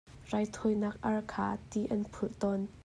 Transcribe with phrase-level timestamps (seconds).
[0.31, 2.69] Raithawinak ar kha ti an phulh tawn.